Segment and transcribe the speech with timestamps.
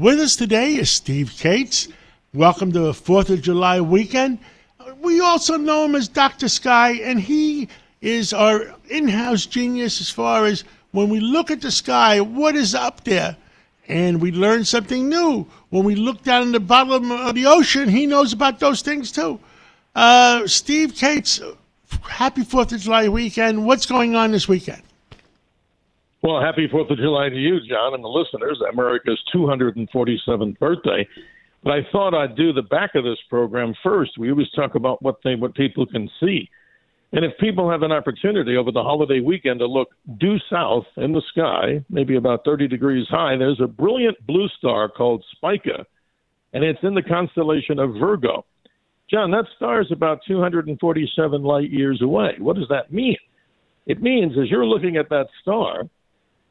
[0.00, 1.86] With us today is Steve Kates.
[2.32, 4.40] Welcome to the 4th of July weekend.
[5.00, 6.48] We also know him as Dr.
[6.48, 7.68] Sky, and he
[8.00, 12.56] is our in house genius as far as when we look at the sky, what
[12.56, 13.36] is up there?
[13.86, 15.46] And we learn something new.
[15.70, 19.12] When we look down in the bottom of the ocean, he knows about those things
[19.12, 19.38] too.
[19.94, 21.40] Uh, Steve Kates,
[22.02, 23.64] happy 4th of July weekend.
[23.64, 24.82] What's going on this weekend?
[26.24, 28.58] Well, happy 4th of July to you, John, and the listeners.
[28.72, 31.06] America's 247th birthday.
[31.62, 34.12] But I thought I'd do the back of this program first.
[34.16, 36.48] We always talk about what they what people can see.
[37.12, 41.12] And if people have an opportunity over the holiday weekend to look due south in
[41.12, 45.84] the sky, maybe about 30 degrees high, there's a brilliant blue star called Spica,
[46.54, 48.46] and it's in the constellation of Virgo.
[49.10, 52.36] John, that star is about 247 light years away.
[52.38, 53.18] What does that mean?
[53.84, 55.82] It means as you're looking at that star,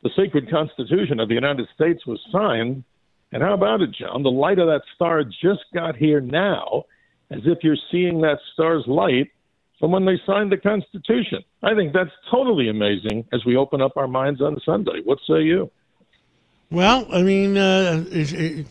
[0.04, 2.84] the sacred Constitution of the United States was signed.
[3.32, 4.22] And how about it, John?
[4.22, 6.84] The light of that star just got here now,
[7.32, 9.32] as if you're seeing that star's light
[9.80, 11.44] from when they signed the Constitution.
[11.64, 15.02] I think that's totally amazing as we open up our minds on Sunday.
[15.04, 15.72] What say you?
[16.70, 18.67] Well, I mean, uh, it, it,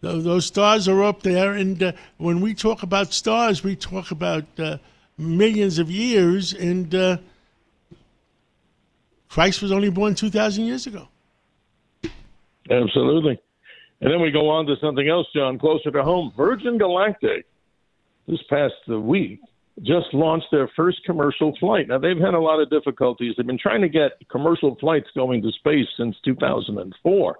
[0.00, 4.44] those stars are up there, and uh, when we talk about stars, we talk about
[4.58, 4.78] uh,
[5.16, 7.16] millions of years, and uh,
[9.32, 11.08] Christ was only born 2,000 years ago.
[12.70, 13.40] Absolutely.
[14.02, 16.34] And then we go on to something else, John, closer to home.
[16.36, 17.46] Virgin Galactic,
[18.28, 19.40] this past week,
[19.80, 21.88] just launched their first commercial flight.
[21.88, 23.32] Now, they've had a lot of difficulties.
[23.34, 27.38] They've been trying to get commercial flights going to space since 2004.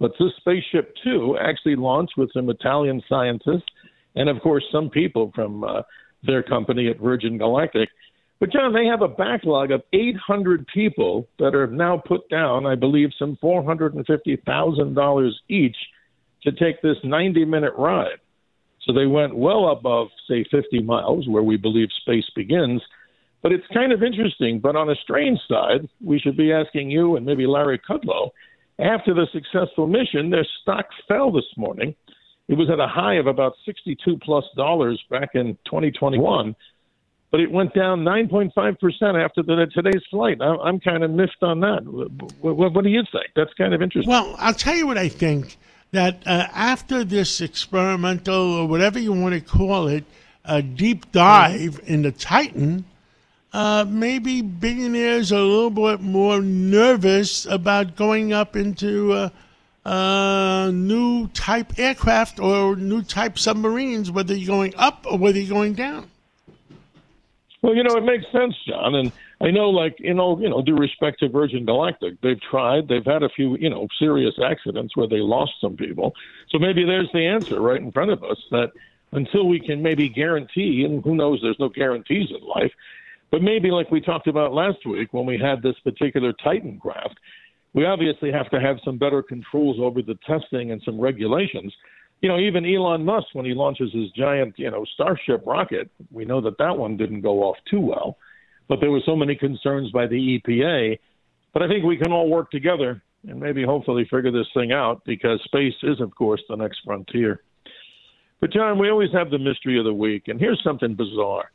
[0.00, 3.70] But this Spaceship Two actually launched with some Italian scientists
[4.16, 5.82] and, of course, some people from uh,
[6.24, 7.88] their company at Virgin Galactic.
[8.42, 12.74] But John, they have a backlog of 800 people that are now put down, I
[12.74, 15.76] believe, some $450,000 each
[16.42, 18.18] to take this 90 minute ride.
[18.84, 22.82] So they went well above, say, 50 miles, where we believe space begins.
[23.44, 24.58] But it's kind of interesting.
[24.58, 28.30] But on a strange side, we should be asking you and maybe Larry Kudlow
[28.80, 31.94] after the successful mission, their stock fell this morning.
[32.48, 36.56] It was at a high of about 62 plus dollars back in 2021
[37.32, 40.36] but it went down 9.5% after the, today's flight.
[40.42, 41.82] I'm, I'm kind of miffed on that.
[41.82, 43.28] What, what, what, do you think?
[43.34, 44.08] That's kind of interesting.
[44.08, 45.56] Well, I'll tell you what I think
[45.92, 50.04] that uh, after this experimental, or whatever you want to call it,
[50.44, 52.84] a deep dive in the Titan,
[53.54, 59.28] uh, maybe billionaires are a little bit more nervous about going up into uh,
[59.88, 65.54] uh, new type aircraft or new type submarines, whether you're going up or whether you're
[65.54, 66.10] going down.
[67.62, 68.96] Well, you know, it makes sense, John.
[68.96, 72.88] And I know, like, you know, you know, due respect to Virgin Galactic, they've tried.
[72.88, 76.12] They've had a few, you know, serious accidents where they lost some people.
[76.50, 78.72] So maybe there's the answer right in front of us that
[79.12, 82.72] until we can maybe guarantee, and who knows, there's no guarantees in life,
[83.30, 87.14] but maybe like we talked about last week when we had this particular Titan craft,
[87.74, 91.72] we obviously have to have some better controls over the testing and some regulations
[92.22, 96.24] you know, even Elon Musk, when he launches his giant, you know, Starship rocket, we
[96.24, 98.16] know that that one didn't go off too well.
[98.68, 100.98] But there were so many concerns by the EPA.
[101.52, 105.02] But I think we can all work together and maybe hopefully figure this thing out
[105.04, 107.42] because space is, of course, the next frontier.
[108.40, 110.28] But, John, we always have the mystery of the week.
[110.28, 111.50] And here's something bizarre.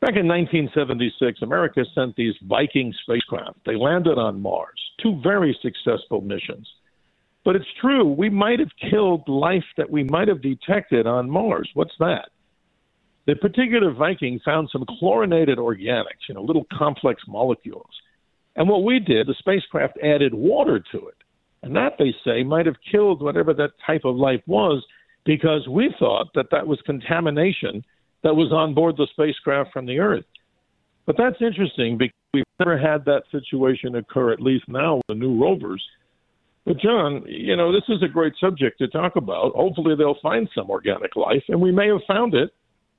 [0.00, 3.58] Back in 1976, America sent these Viking spacecraft.
[3.66, 6.68] They landed on Mars, two very successful missions.
[7.44, 11.68] But it's true, we might have killed life that we might have detected on Mars.
[11.74, 12.28] What's that?
[13.26, 17.90] The particular Viking found some chlorinated organics, you know, little complex molecules.
[18.56, 21.16] And what we did, the spacecraft added water to it.
[21.62, 24.84] And that, they say, might have killed whatever that type of life was
[25.24, 27.84] because we thought that that was contamination
[28.22, 30.24] that was on board the spacecraft from the Earth.
[31.06, 35.14] But that's interesting because we've never had that situation occur, at least now with the
[35.14, 35.82] new rovers.
[36.64, 39.54] But John, you know, this is a great subject to talk about.
[39.54, 42.50] Hopefully, they'll find some organic life, and we may have found it.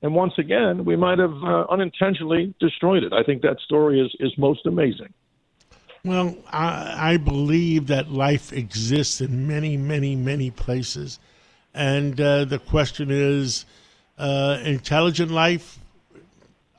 [0.02, 3.14] And once again, we might have uh, unintentionally destroyed it.
[3.14, 5.14] I think that story is, is most amazing.
[6.04, 11.18] Well, I, I believe that life exists in many, many, many places.
[11.72, 13.64] And uh, the question is
[14.18, 15.78] uh, intelligent life,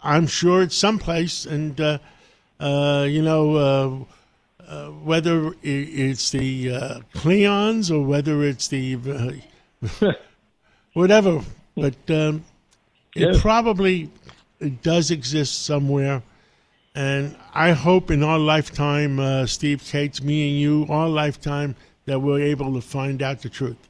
[0.04, 1.48] I'm sure it's someplace.
[1.48, 1.98] And, uh,
[2.60, 4.08] uh, you know,
[4.68, 9.42] uh, whether it's the uh, Cleons or whether it's the
[10.02, 10.12] uh,
[10.94, 11.42] whatever,
[11.76, 12.44] but um,
[13.16, 13.42] it yeah.
[13.42, 14.10] probably
[14.60, 16.24] it does exist somewhere.
[16.96, 21.76] And I hope in our lifetime, uh, Steve Kates, me and you, our lifetime,
[22.06, 23.90] that we're able to find out the truth.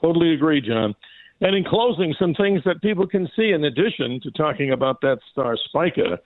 [0.00, 0.94] Totally agree, John.
[1.40, 5.18] And in closing, some things that people can see in addition to talking about that
[5.32, 6.20] star Spica,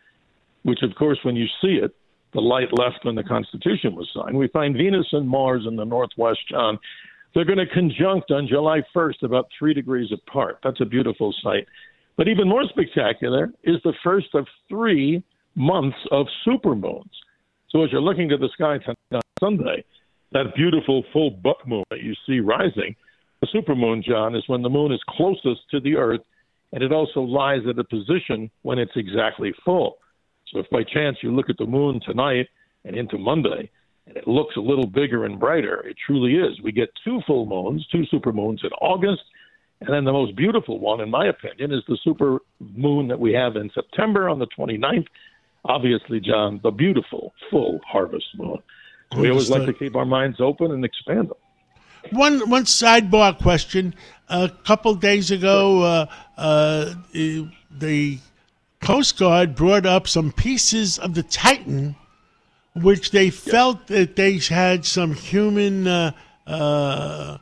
[0.63, 1.95] which, of course, when you see it,
[2.35, 4.37] the light left when the Constitution was signed.
[4.37, 6.79] We find Venus and Mars in the northwest, John.
[7.35, 10.59] They're going to conjunct on July 1st, about three degrees apart.
[10.63, 11.67] That's a beautiful sight.
[12.17, 15.23] But even more spectacular is the first of three
[15.57, 17.11] months of supermoons.
[17.71, 18.79] So as you're looking to the sky
[19.13, 19.85] on Sunday,
[20.33, 22.95] that beautiful full buck moon that you see rising,
[23.41, 26.21] the supermoon, John, is when the moon is closest to the Earth,
[26.73, 29.99] and it also lies at a position when it's exactly full.
[30.55, 32.49] So if by chance you look at the moon tonight
[32.85, 33.71] and into Monday,
[34.07, 36.61] and it looks a little bigger and brighter, it truly is.
[36.63, 39.23] We get two full moons, two supermoons in August,
[39.81, 43.33] and then the most beautiful one, in my opinion, is the super moon that we
[43.33, 45.07] have in September on the 29th.
[45.65, 48.59] Obviously, John, the beautiful full harvest moon.
[49.13, 51.39] So we always like to keep our minds open and expand them.
[52.11, 53.95] One one sidebar question.
[54.29, 56.07] A couple days ago, uh,
[56.37, 58.19] uh, the
[58.85, 61.97] Coast Guard brought up some pieces of the Titan,
[62.75, 66.13] which they felt that they had some human uh,
[66.47, 67.39] uh,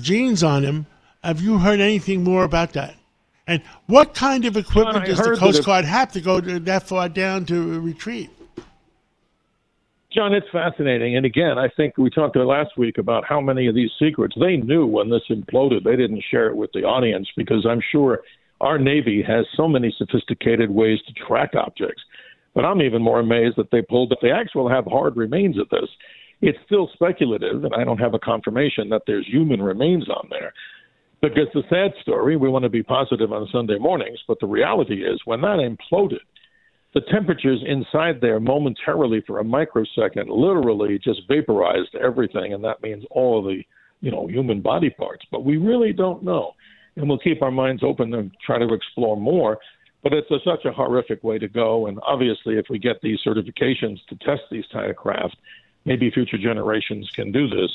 [0.00, 0.86] genes on them.
[1.22, 2.96] Have you heard anything more about that?
[3.46, 6.88] And what kind of equipment John, does the Coast Guard have to go to that
[6.88, 8.30] far down to retrieve?
[10.12, 11.16] John, it's fascinating.
[11.16, 14.56] And again, I think we talked last week about how many of these secrets they
[14.56, 15.84] knew when this imploded.
[15.84, 18.20] They didn't share it with the audience because I'm sure
[18.62, 22.02] our Navy has so many sophisticated ways to track objects.
[22.54, 25.68] But I'm even more amazed that they pulled, if they actually have hard remains of
[25.68, 25.88] this,
[26.40, 30.52] it's still speculative, and I don't have a confirmation that there's human remains on there.
[31.20, 35.04] Because the sad story, we want to be positive on Sunday mornings, but the reality
[35.04, 36.18] is when that imploded,
[36.94, 43.04] the temperatures inside there momentarily for a microsecond literally just vaporized everything, and that means
[43.10, 43.62] all the
[44.00, 45.24] you know human body parts.
[45.30, 46.52] But we really don't know,
[46.96, 49.58] and we'll keep our minds open and try to explore more.
[50.02, 53.20] But it's a, such a horrific way to go, and obviously, if we get these
[53.24, 55.36] certifications to test these kind of craft,
[55.84, 57.70] maybe future generations can do this.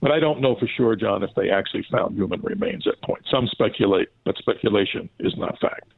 [0.00, 3.22] But I don't know for sure, John, if they actually found human remains at point.
[3.30, 5.92] Some speculate, but speculation is not fact.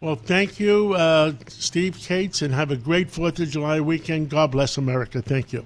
[0.00, 4.30] Well, thank you, uh, Steve Kates, and have a great Fourth of July weekend.
[4.30, 5.22] God bless America.
[5.22, 5.64] Thank you.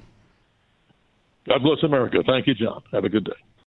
[1.48, 2.22] God bless America.
[2.26, 2.82] Thank you, John.
[2.92, 3.32] Have a good day.